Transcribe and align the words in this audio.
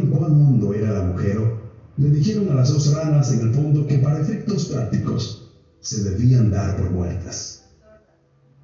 vieron 0.00 0.18
cuán 0.18 0.32
hondo 0.32 0.74
era 0.74 0.90
el 0.90 0.96
agujero, 0.96 1.60
le 1.96 2.10
dijeron 2.10 2.50
a 2.50 2.54
las 2.54 2.72
dos 2.72 2.94
ranas 2.94 3.32
en 3.32 3.40
el 3.40 3.54
fondo 3.54 3.86
que 3.86 3.98
para 3.98 4.20
efectos 4.20 4.66
prácticos 4.66 5.50
se 5.80 6.02
debían 6.04 6.50
dar 6.50 6.76
por 6.76 6.90
muertas. 6.90 7.64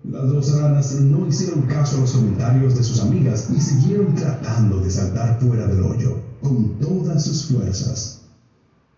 Las 0.05 0.29
dos 0.29 0.59
ranas 0.59 0.93
no 1.01 1.27
hicieron 1.27 1.63
caso 1.63 1.97
a 1.97 2.01
los 2.01 2.13
comentarios 2.13 2.77
de 2.77 2.85
sus 2.85 3.01
amigas 3.01 3.49
y 3.55 3.61
siguieron 3.61 4.15
tratando 4.15 4.81
de 4.81 4.91
saltar 4.91 5.41
fuera 5.41 5.67
del 5.67 5.83
hoyo 5.83 6.21
con 6.41 6.79
todas 6.79 7.25
sus 7.25 7.47
fuerzas. 7.47 8.21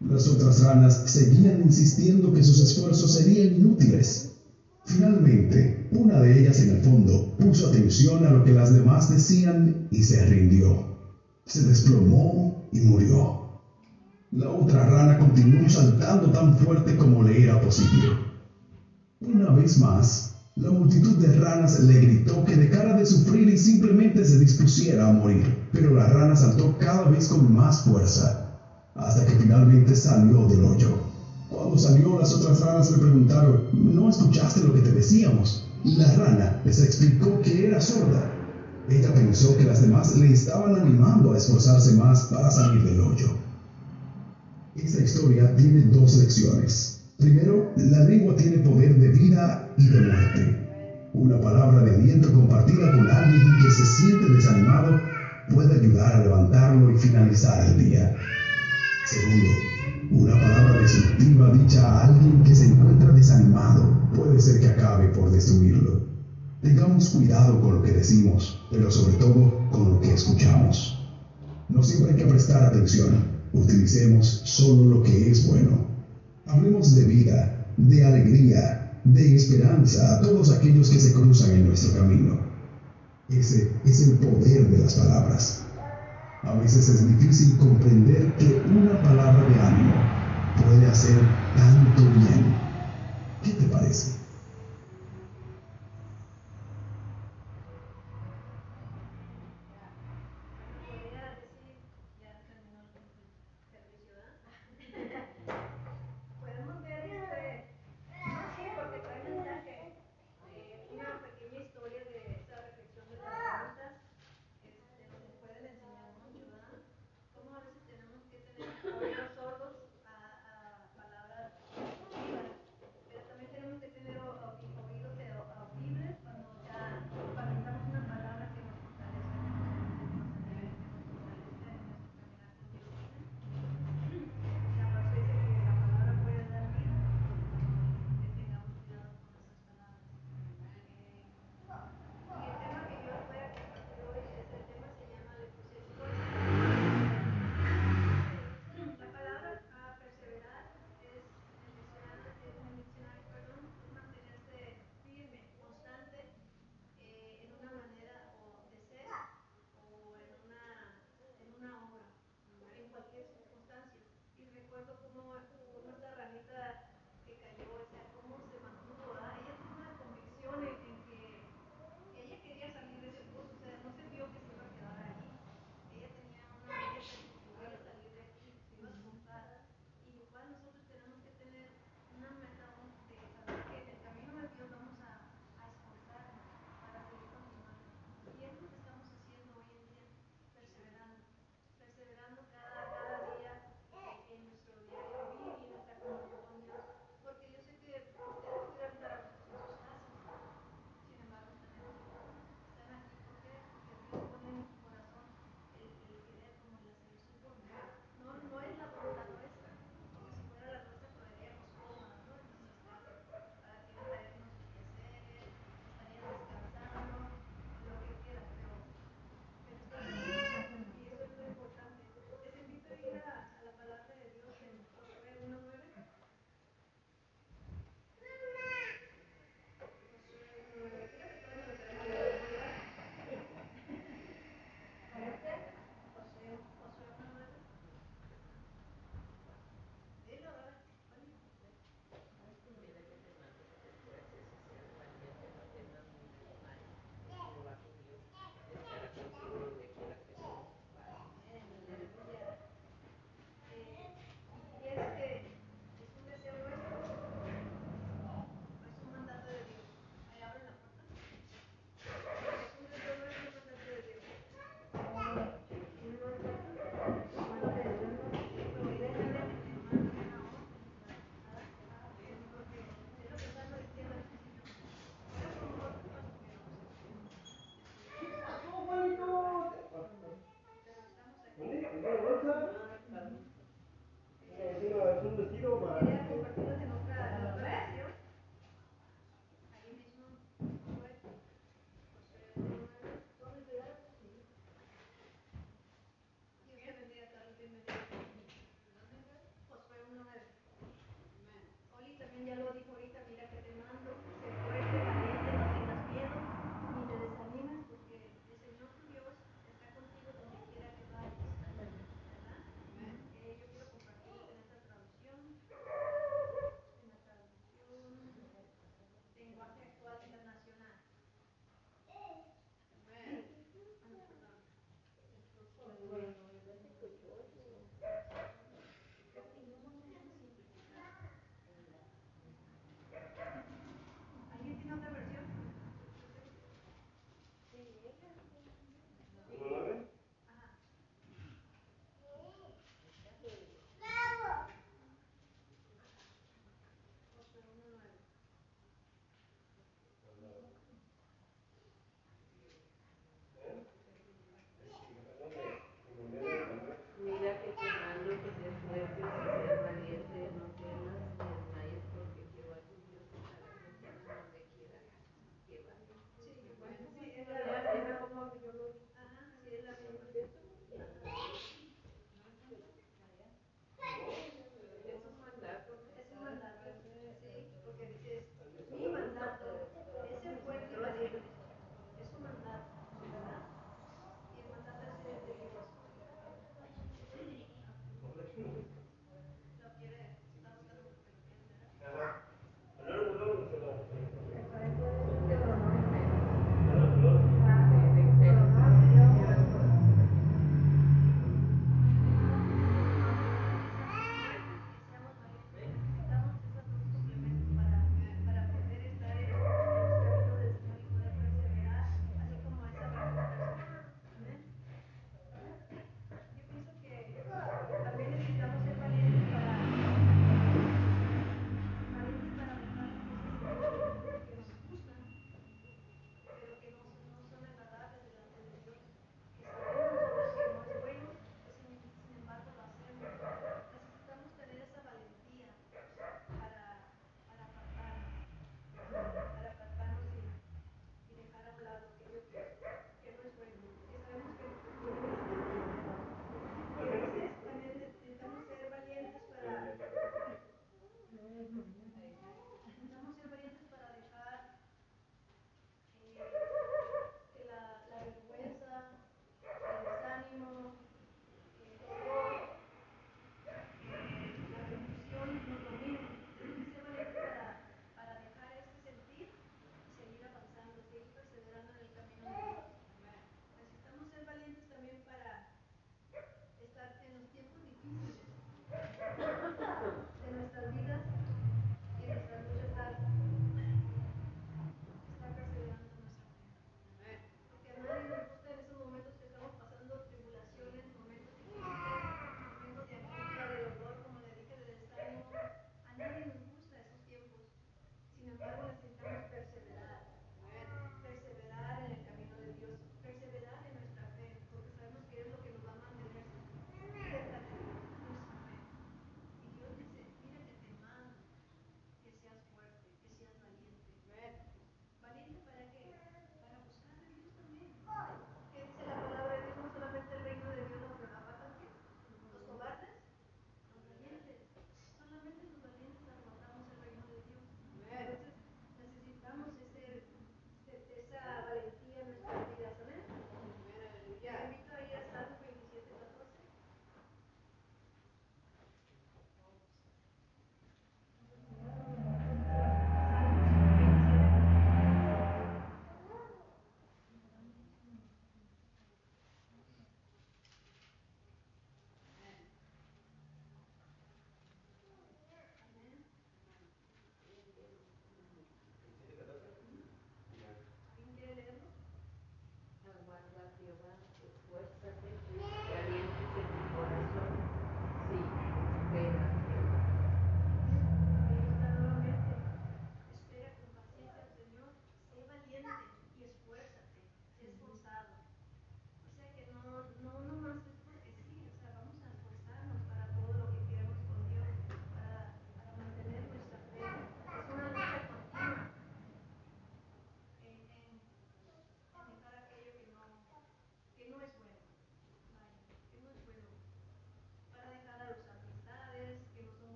Las 0.00 0.28
otras 0.28 0.60
ranas 0.62 1.02
seguían 1.06 1.62
insistiendo 1.62 2.32
que 2.32 2.42
sus 2.42 2.60
esfuerzos 2.60 3.14
serían 3.14 3.54
inútiles. 3.54 4.32
Finalmente, 4.84 5.88
una 5.92 6.20
de 6.20 6.40
ellas 6.40 6.60
en 6.60 6.76
el 6.76 6.82
fondo 6.82 7.36
puso 7.38 7.68
atención 7.68 8.24
a 8.26 8.30
lo 8.30 8.44
que 8.44 8.52
las 8.52 8.74
demás 8.74 9.10
decían 9.10 9.88
y 9.90 10.02
se 10.02 10.24
rindió. 10.26 10.97
Se 11.48 11.62
desplomó 11.62 12.68
y 12.72 12.80
murió. 12.80 13.38
La 14.32 14.50
otra 14.50 14.84
rana 14.84 15.18
continuó 15.18 15.66
saltando 15.70 16.30
tan 16.30 16.52
fuerte 16.58 16.94
como 16.98 17.22
le 17.22 17.42
era 17.42 17.58
posible. 17.62 18.06
Una 19.22 19.52
vez 19.52 19.78
más, 19.78 20.34
la 20.56 20.70
multitud 20.70 21.16
de 21.16 21.32
ranas 21.40 21.80
le 21.80 22.00
gritó 22.00 22.44
que 22.44 22.54
dejara 22.56 22.92
de 22.92 23.06
sufrir 23.06 23.48
y 23.48 23.56
simplemente 23.56 24.26
se 24.26 24.38
dispusiera 24.38 25.08
a 25.08 25.12
morir, 25.14 25.70
pero 25.72 25.94
la 25.94 26.06
rana 26.08 26.36
saltó 26.36 26.76
cada 26.78 27.08
vez 27.08 27.28
con 27.28 27.50
más 27.50 27.80
fuerza 27.80 28.44
hasta 28.94 29.24
que 29.24 29.36
finalmente 29.36 29.96
salió 29.96 30.46
del 30.48 30.64
hoyo. 30.64 30.98
Cuando 31.48 31.78
salió, 31.78 32.18
las 32.18 32.34
otras 32.34 32.60
ranas 32.60 32.90
le 32.90 32.98
preguntaron, 32.98 33.62
¿no 33.72 34.10
escuchaste 34.10 34.60
lo 34.60 34.74
que 34.74 34.82
te 34.82 34.92
decíamos? 34.92 35.64
Y 35.86 35.94
la 35.94 36.12
rana 36.12 36.60
les 36.66 36.78
explicó 36.82 37.40
que 37.40 37.64
era 37.66 37.80
sorda. 37.80 38.37
Ella 38.90 39.12
pensó 39.12 39.54
que 39.58 39.64
las 39.64 39.82
demás 39.82 40.16
le 40.16 40.32
estaban 40.32 40.74
animando 40.74 41.32
a 41.32 41.36
esforzarse 41.36 41.92
más 41.96 42.24
para 42.32 42.50
salir 42.50 42.82
del 42.84 43.00
hoyo. 43.00 43.28
Esta 44.76 45.02
historia 45.02 45.54
tiene 45.56 45.82
dos 45.92 46.16
lecciones. 46.16 47.12
Primero, 47.18 47.72
la 47.76 48.04
lengua 48.04 48.34
tiene 48.36 48.58
poder 48.58 48.98
de 48.98 49.08
vida 49.08 49.74
y 49.76 49.88
de 49.88 50.00
muerte. 50.00 51.10
Una 51.12 51.38
palabra 51.38 51.82
de 51.82 51.96
aliento 51.96 52.32
compartida 52.32 52.90
con 52.92 53.06
alguien 53.10 53.58
que 53.62 53.70
se 53.70 53.84
siente 53.84 54.32
desanimado 54.32 54.96
puede 55.50 55.80
ayudar 55.80 56.14
a 56.14 56.20
levantarlo 56.20 56.90
y 56.90 56.96
finalizar 56.96 57.66
el 57.66 57.76
día. 57.76 58.14
Segundo, 59.04 59.50
una 60.12 60.40
palabra 60.40 60.80
destructiva 60.80 61.50
dicha 61.50 61.86
a 61.86 62.04
alguien 62.06 62.42
que 62.42 62.54
se 62.54 62.66
encuentra 62.66 63.12
desanimado 63.12 64.10
puede 64.14 64.40
ser 64.40 64.60
que 64.60 64.68
acabe 64.68 65.08
por 65.08 65.30
destruirlo. 65.30 66.17
Tengamos 66.60 67.10
cuidado 67.10 67.60
con 67.60 67.76
lo 67.76 67.82
que 67.82 67.92
decimos, 67.92 68.58
pero 68.68 68.90
sobre 68.90 69.14
todo 69.14 69.68
con 69.70 69.92
lo 69.92 70.00
que 70.00 70.12
escuchamos. 70.12 70.98
No 71.68 71.84
siempre 71.84 72.12
hay 72.12 72.16
que 72.16 72.26
prestar 72.26 72.64
atención. 72.64 73.38
Utilicemos 73.52 74.42
solo 74.44 74.96
lo 74.96 75.02
que 75.04 75.30
es 75.30 75.46
bueno. 75.46 75.86
Hablemos 76.46 76.96
de 76.96 77.04
vida, 77.04 77.66
de 77.76 78.04
alegría, 78.04 79.00
de 79.04 79.36
esperanza 79.36 80.16
a 80.16 80.20
todos 80.20 80.50
aquellos 80.50 80.90
que 80.90 80.98
se 80.98 81.12
cruzan 81.12 81.52
en 81.52 81.68
nuestro 81.68 81.96
camino. 81.96 82.40
Ese 83.28 83.70
es 83.84 84.08
el 84.08 84.18
poder 84.18 84.68
de 84.68 84.78
las 84.78 84.94
palabras. 84.94 85.62
A 86.42 86.54
veces 86.54 86.88
es 86.88 87.06
difícil 87.06 87.56
comprender 87.58 88.34
que 88.36 88.62
una 88.68 89.00
palabra 89.02 89.48
de 89.48 89.60
ánimo 89.60 89.94
puede 90.64 90.86
hacer 90.86 91.18
tanto 91.56 92.02
bien. 92.18 92.52
¿Qué 93.44 93.52
te 93.52 93.68
parece? 93.68 94.17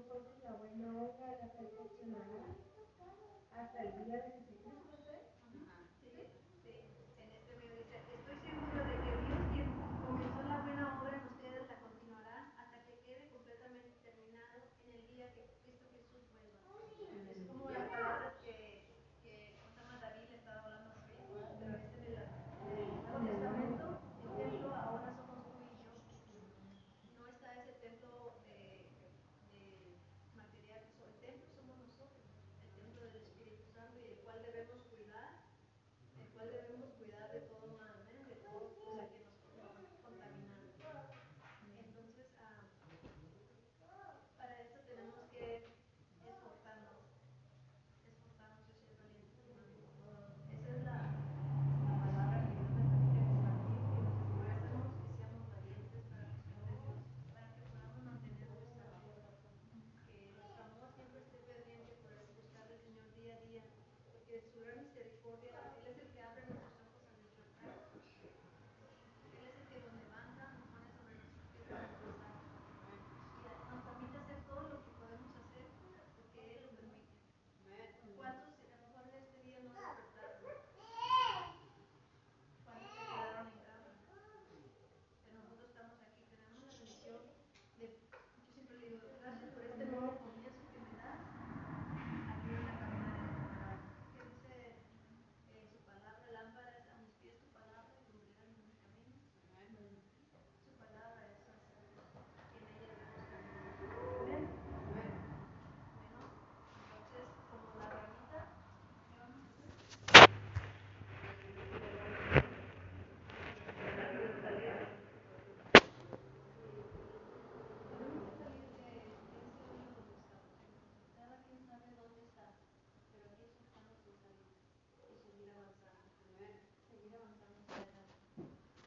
Vosotros 0.00 0.42
la 0.44 0.54
buena 0.54 0.96
obra 0.96 1.38
la 1.42 1.48
perfeccionará 1.52 2.56
hasta 3.52 3.82
el 3.82 4.04
día 4.06 4.16
de 4.16 4.49